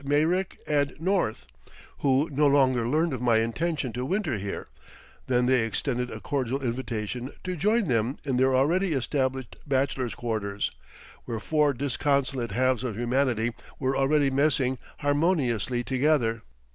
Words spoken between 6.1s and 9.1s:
cordial invitation to join them in their already